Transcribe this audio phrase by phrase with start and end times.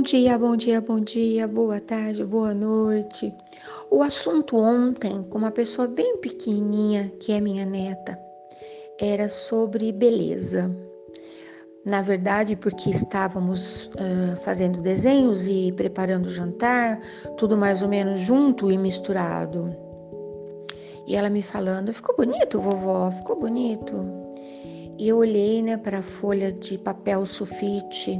[0.00, 3.34] Bom dia, bom dia, bom dia, boa tarde, boa noite.
[3.90, 8.18] O assunto ontem, com uma pessoa bem pequenininha, que é minha neta,
[8.98, 10.74] era sobre beleza.
[11.84, 16.98] Na verdade, porque estávamos uh, fazendo desenhos e preparando o jantar,
[17.36, 19.76] tudo mais ou menos junto e misturado.
[21.06, 24.02] E ela me falando: ficou bonito, vovó, ficou bonito.
[24.98, 28.18] E eu olhei né, para a folha de papel sulfite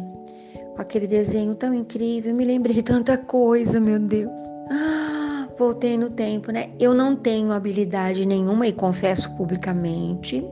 [0.74, 4.40] com aquele desenho tão incrível, me lembrei tanta coisa, meu Deus.
[5.58, 6.70] Voltei no tempo, né?
[6.80, 10.42] Eu não tenho habilidade nenhuma e confesso publicamente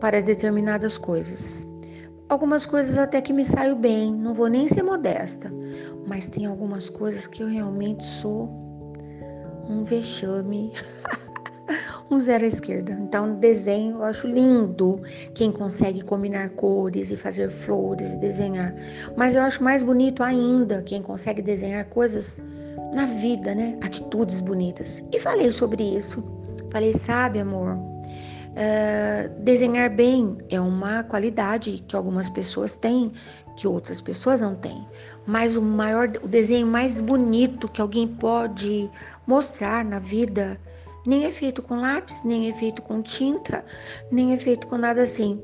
[0.00, 1.66] para determinadas coisas.
[2.28, 5.52] Algumas coisas até que me saio bem, não vou nem ser modesta,
[6.06, 8.48] mas tem algumas coisas que eu realmente sou
[9.68, 10.72] um vexame.
[12.10, 12.92] um zero à esquerda.
[12.92, 15.00] Então, desenho, eu acho lindo
[15.34, 18.74] quem consegue combinar cores e fazer flores e desenhar.
[19.16, 22.40] Mas eu acho mais bonito ainda quem consegue desenhar coisas
[22.94, 23.76] na vida, né?
[23.82, 25.02] Atitudes bonitas.
[25.12, 26.22] E falei sobre isso.
[26.70, 33.12] Falei, sabe, amor, uh, desenhar bem é uma qualidade que algumas pessoas têm,
[33.56, 34.84] que outras pessoas não têm.
[35.26, 38.90] Mas o maior, o desenho mais bonito que alguém pode
[39.26, 40.58] mostrar na vida
[41.06, 43.64] nem é feito com lápis, nem é feito com tinta,
[44.10, 45.42] nem é feito com nada assim.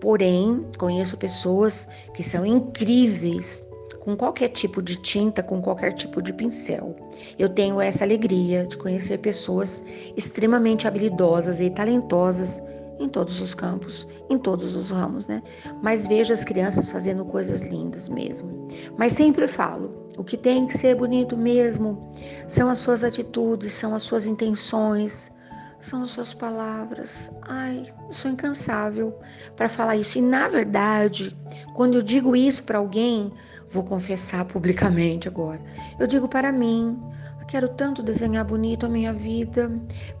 [0.00, 3.64] Porém, conheço pessoas que são incríveis
[4.00, 6.94] com qualquer tipo de tinta, com qualquer tipo de pincel.
[7.36, 9.82] Eu tenho essa alegria de conhecer pessoas
[10.16, 12.62] extremamente habilidosas e talentosas
[12.98, 15.42] em todos os campos, em todos os ramos, né?
[15.82, 18.68] Mas vejo as crianças fazendo coisas lindas mesmo.
[18.96, 22.12] Mas sempre falo, o que tem que ser bonito mesmo
[22.48, 25.30] são as suas atitudes, são as suas intenções,
[25.80, 27.30] são as suas palavras.
[27.42, 29.18] Ai, sou incansável
[29.56, 30.18] para falar isso.
[30.18, 31.36] E na verdade,
[31.74, 33.32] quando eu digo isso para alguém,
[33.68, 35.60] vou confessar publicamente agora.
[35.98, 36.98] Eu digo para mim,
[37.48, 39.70] Quero tanto desenhar bonito a minha vida,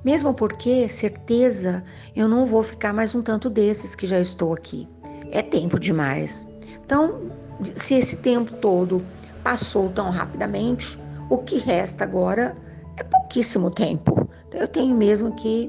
[0.04, 1.82] mesmo porque, certeza,
[2.14, 4.88] eu não vou ficar mais um tanto desses que já estou aqui.
[5.32, 6.46] É tempo demais.
[6.84, 7.28] Então,
[7.74, 9.04] se esse tempo todo
[9.42, 10.96] passou tão rapidamente,
[11.28, 12.54] o que resta agora
[12.96, 14.30] é pouquíssimo tempo.
[14.46, 15.68] Então, eu tenho mesmo que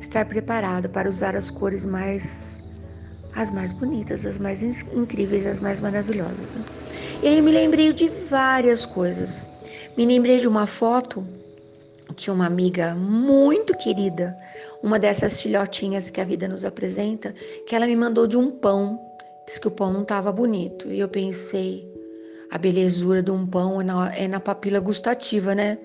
[0.00, 2.62] estar preparado para usar as cores mais
[3.36, 6.56] as mais bonitas, as mais incríveis, as mais maravilhosas.
[7.22, 9.50] E aí me lembrei de várias coisas
[9.98, 11.26] me lembrei de uma foto
[12.14, 14.32] que uma amiga muito querida,
[14.80, 17.34] uma dessas filhotinhas que a vida nos apresenta,
[17.66, 18.96] que ela me mandou de um pão.
[19.44, 20.86] Disse que o pão não estava bonito.
[20.86, 21.84] E eu pensei,
[22.52, 25.76] a belezura de um pão é na, é na papila gustativa, né?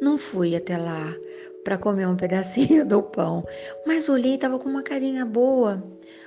[0.00, 1.14] Não fui até lá
[1.62, 3.44] para comer um pedacinho do pão,
[3.86, 5.84] mas olhei e estava com uma carinha boa.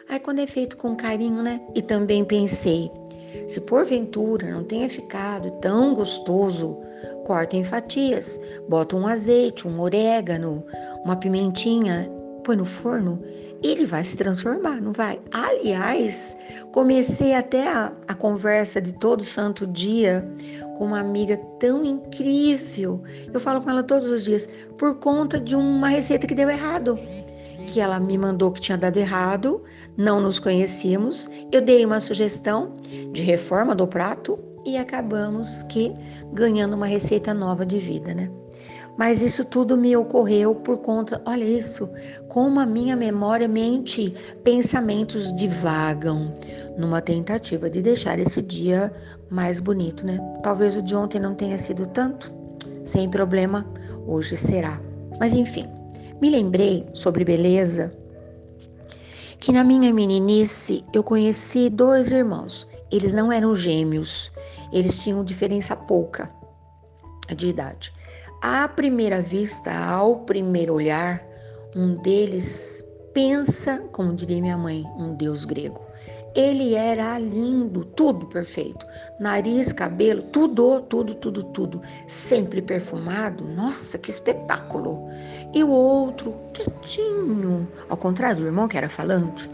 [0.08, 1.60] Aí quando é feito com carinho, né?
[1.74, 2.92] E também pensei,
[3.48, 6.78] se porventura não tenha ficado tão gostoso
[7.26, 10.64] corta em fatias, bota um azeite, um orégano,
[11.04, 12.10] uma pimentinha,
[12.44, 13.22] põe no forno
[13.64, 15.20] ele vai se transformar, não vai?
[15.32, 16.36] Aliás,
[16.72, 20.26] comecei até a, a conversa de todo santo dia
[20.78, 23.02] com uma amiga tão incrível.
[23.32, 26.98] Eu falo com ela todos os dias por conta de uma receita que deu errado
[27.72, 29.64] que ela me mandou que tinha dado errado,
[29.96, 31.30] não nos conhecíamos.
[31.52, 32.76] Eu dei uma sugestão
[33.12, 35.94] de reforma do prato e acabamos que
[36.34, 38.30] ganhando uma receita nova de vida, né?
[38.98, 41.90] Mas isso tudo me ocorreu por conta, olha isso,
[42.28, 46.34] como a minha memória mente, pensamentos divagam
[46.78, 48.92] numa tentativa de deixar esse dia
[49.30, 50.20] mais bonito, né?
[50.44, 52.32] Talvez o de ontem não tenha sido tanto,
[52.84, 53.66] sem problema,
[54.06, 54.80] hoje será.
[55.20, 55.68] Mas enfim,
[56.22, 57.92] me lembrei sobre beleza
[59.40, 62.68] que na minha meninice eu conheci dois irmãos.
[62.92, 64.32] Eles não eram gêmeos,
[64.72, 66.30] eles tinham diferença pouca
[67.36, 67.92] de idade.
[68.42, 71.26] À primeira vista, ao primeiro olhar,
[71.76, 75.84] um deles pensa, como diria minha mãe, um deus grego.
[76.34, 78.86] Ele era lindo, tudo perfeito.
[79.20, 81.82] Nariz, cabelo, tudo, tudo, tudo, tudo.
[82.08, 83.46] Sempre perfumado.
[83.46, 85.10] Nossa, que espetáculo!
[85.54, 89.50] E o outro, quietinho, ao contrário do irmão que era falante,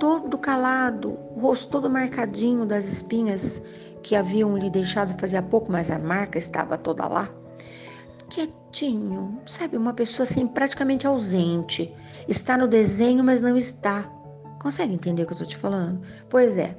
[0.00, 3.60] todo calado, o rosto todo marcadinho das espinhas
[4.02, 7.28] que haviam lhe deixado fazia pouco, mas a marca estava toda lá.
[8.30, 11.94] Quietinho, sabe, uma pessoa assim praticamente ausente.
[12.26, 14.10] Está no desenho, mas não está.
[14.62, 16.00] Consegue entender o que eu estou te falando?
[16.30, 16.76] Pois é.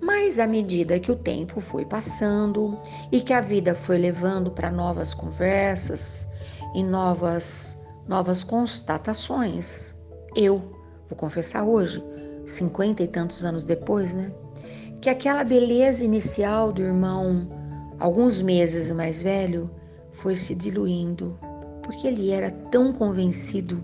[0.00, 2.78] Mas à medida que o tempo foi passando
[3.10, 6.28] e que a vida foi levando para novas conversas
[6.76, 9.96] e novas novas constatações,
[10.36, 10.58] eu
[11.08, 12.04] vou confessar hoje,
[12.46, 14.30] cinquenta e tantos anos depois, né,
[15.00, 17.48] que aquela beleza inicial do irmão
[17.98, 19.70] alguns meses mais velho,
[20.12, 21.36] foi se diluindo,
[21.82, 23.82] porque ele era tão convencido,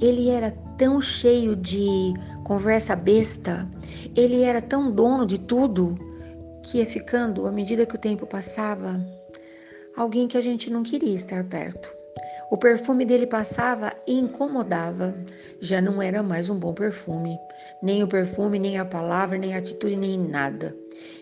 [0.00, 2.14] ele era tão cheio de
[2.44, 3.66] conversa besta,
[4.16, 5.98] ele era tão dono de tudo
[6.62, 9.04] que ia ficando, à medida que o tempo passava,
[9.96, 11.92] alguém que a gente não queria estar perto.
[12.50, 15.14] O perfume dele passava e incomodava.
[15.60, 17.36] Já não era mais um bom perfume.
[17.82, 20.74] Nem o perfume, nem a palavra, nem a atitude, nem nada.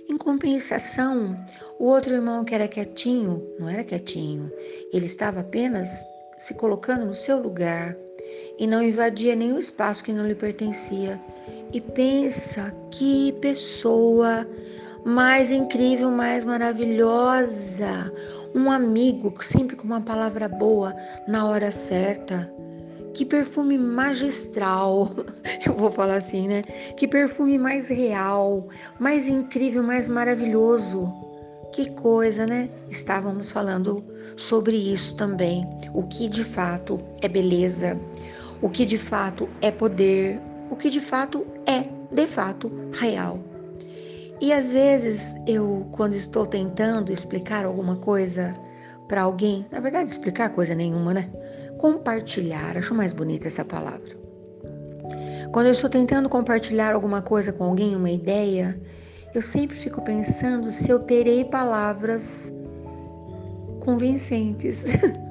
[0.08, 1.36] Em compensação,
[1.80, 4.52] o outro irmão que era quietinho, não era quietinho.
[4.92, 6.06] Ele estava apenas
[6.38, 7.96] se colocando no seu lugar
[8.58, 11.20] e não invadia nenhum espaço que não lhe pertencia.
[11.72, 14.46] E pensa que pessoa
[15.04, 18.12] mais incrível, mais maravilhosa
[18.56, 20.94] um amigo sempre com uma palavra boa
[21.28, 22.50] na hora certa.
[23.12, 25.10] Que perfume magistral,
[25.66, 26.62] eu vou falar assim, né?
[26.96, 28.66] Que perfume mais real,
[28.98, 31.12] mais incrível, mais maravilhoso.
[31.72, 32.70] Que coisa, né?
[32.88, 34.02] Estávamos falando
[34.36, 35.66] sobre isso também.
[35.92, 37.98] O que de fato é beleza,
[38.60, 43.40] o que de fato é poder, o que de fato é, de fato, real.
[44.40, 48.54] E às vezes eu, quando estou tentando explicar alguma coisa
[49.08, 51.30] para alguém, na verdade, explicar coisa nenhuma, né?
[51.78, 54.16] Compartilhar, acho mais bonita essa palavra.
[55.52, 58.78] Quando eu estou tentando compartilhar alguma coisa com alguém, uma ideia,
[59.34, 62.52] eu sempre fico pensando se eu terei palavras
[63.80, 64.84] convincentes.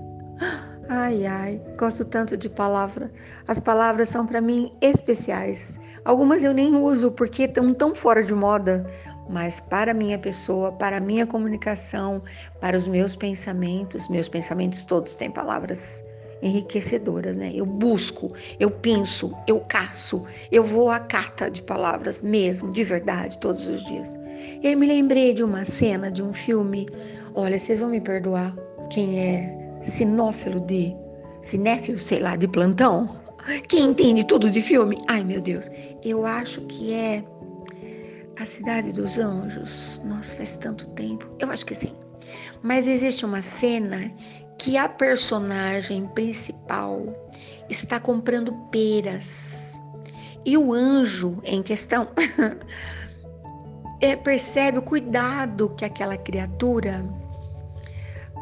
[0.89, 3.11] ai, ai, gosto tanto de palavra.
[3.47, 5.79] As palavras são para mim especiais.
[6.03, 8.85] Algumas eu nem uso porque estão tão fora de moda,
[9.29, 12.21] mas para minha pessoa, para minha comunicação,
[12.59, 16.03] para os meus pensamentos, meus pensamentos todos têm palavras
[16.41, 17.51] enriquecedoras, né?
[17.55, 23.39] Eu busco, eu penso, eu caço, eu vou à cata de palavras mesmo, de verdade,
[23.39, 24.19] todos os dias.
[24.61, 26.87] E aí me lembrei de uma cena de um filme.
[27.33, 28.55] Olha, vocês vão me perdoar,
[28.91, 30.95] quem é sinófilo de
[31.41, 33.23] cinéfilo, sei lá, de plantão,
[33.67, 34.97] quem entende tudo de filme?
[35.07, 35.69] Ai, meu Deus.
[36.03, 37.23] Eu acho que é
[38.39, 40.01] A Cidade dos Anjos.
[40.03, 41.27] Nossa, faz tanto tempo.
[41.39, 41.93] Eu acho que sim.
[42.63, 44.11] Mas existe uma cena
[44.57, 47.05] que a personagem principal
[47.69, 49.79] está comprando peras.
[50.43, 52.07] E o anjo em questão
[54.01, 57.03] é, percebe o cuidado que aquela criatura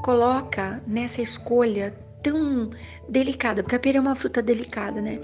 [0.03, 2.69] coloca nessa escolha tão
[3.07, 5.17] delicada, porque a pera é uma fruta delicada, né?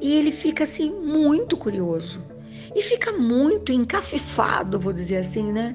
[0.00, 2.22] E ele fica assim muito curioso
[2.74, 5.74] e fica muito encafifado, vou dizer assim, né?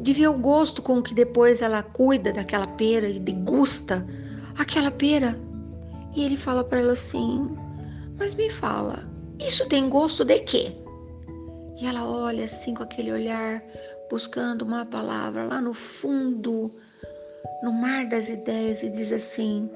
[0.00, 4.04] De ver o gosto com que depois ela cuida daquela pera e degusta
[4.56, 5.38] aquela pera.
[6.16, 7.50] E ele fala para ela assim:
[8.18, 9.06] Mas me fala,
[9.38, 10.74] isso tem gosto de quê?
[11.78, 13.62] E ela olha assim com aquele olhar,
[14.10, 16.72] buscando uma palavra lá no fundo
[17.62, 19.70] no mar das ideias e diz assim: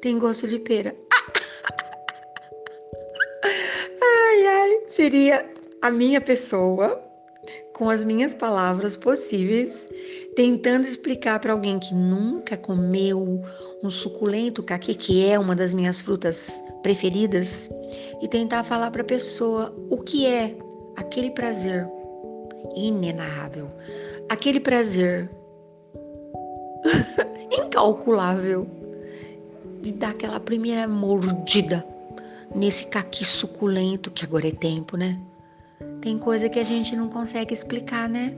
[0.00, 0.94] tem gosto de pera.
[4.02, 5.50] ai, ai, seria
[5.82, 7.02] a minha pessoa
[7.74, 9.90] com as minhas palavras possíveis,
[10.36, 13.42] tentando explicar para alguém que nunca comeu
[13.82, 17.68] um suculento caqui, que é uma das minhas frutas preferidas,
[18.22, 20.56] e tentar falar para a pessoa o que é
[20.96, 21.86] aquele prazer
[22.76, 23.68] inenarrável,
[24.28, 25.28] aquele prazer
[27.50, 28.66] incalculável
[29.80, 31.84] de dar aquela primeira mordida
[32.54, 35.18] nesse caqui suculento que agora é tempo, né?
[36.00, 38.34] Tem coisa que a gente não consegue explicar, né?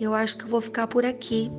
[0.00, 1.50] Eu acho que eu vou ficar por aqui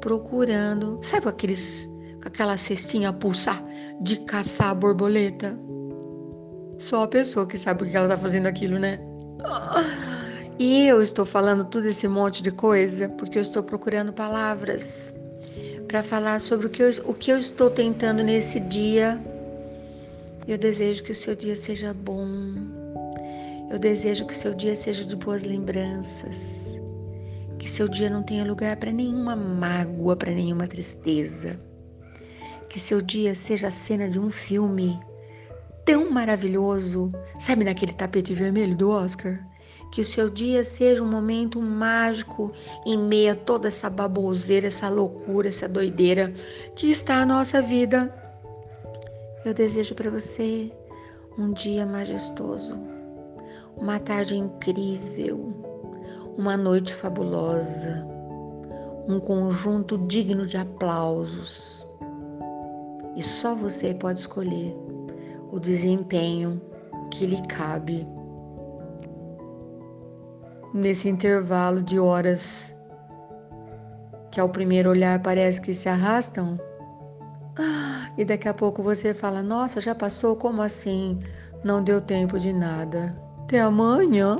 [0.00, 1.88] procurando, sabe aqueles
[2.20, 3.62] com aquela cestinha pulsar
[4.00, 5.56] de caçar a borboleta?
[6.78, 8.98] Só a pessoa que sabe o que ela tá fazendo aquilo, né?
[10.62, 15.14] E eu estou falando todo esse monte de coisa porque eu estou procurando palavras
[15.88, 19.18] para falar sobre o que, eu, o que eu estou tentando nesse dia.
[20.46, 22.28] Eu desejo que o seu dia seja bom.
[23.70, 26.78] Eu desejo que o seu dia seja de boas lembranças.
[27.58, 31.58] Que seu dia não tenha lugar para nenhuma mágoa, para nenhuma tristeza.
[32.68, 35.00] Que seu dia seja a cena de um filme
[35.86, 37.10] tão maravilhoso.
[37.38, 39.40] Sabe naquele tapete vermelho do Oscar?
[39.90, 42.52] Que o seu dia seja um momento mágico
[42.86, 46.32] em meio a toda essa baboseira, essa loucura, essa doideira
[46.74, 48.14] que está a nossa vida.
[49.44, 50.70] Eu desejo para você
[51.38, 52.78] um dia majestoso,
[53.76, 55.52] uma tarde incrível,
[56.36, 58.06] uma noite fabulosa,
[59.08, 61.86] um conjunto digno de aplausos.
[63.16, 64.76] E só você pode escolher
[65.50, 66.60] o desempenho
[67.10, 68.06] que lhe cabe
[70.72, 72.76] nesse intervalo de horas
[74.30, 76.58] que ao primeiro olhar parece que se arrastam.
[77.58, 80.36] Ah, e daqui a pouco você fala: Nossa, já passou?
[80.36, 81.20] Como assim?
[81.64, 83.16] Não deu tempo de nada.
[83.42, 84.38] Até amanhã.